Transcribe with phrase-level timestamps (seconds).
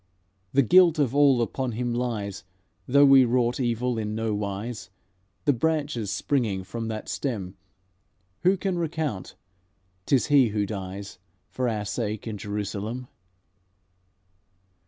[0.51, 2.43] The guilt of all upon Him lies,
[2.87, 4.89] Though He wrought evil in no wise.
[5.45, 7.55] The branches springing from that stem
[8.39, 9.35] Who can recount?
[10.07, 11.19] 'T is He who dies
[11.51, 13.09] For our sake in Jerusalem.'"